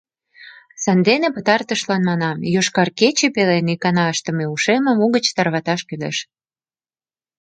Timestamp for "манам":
2.09-2.37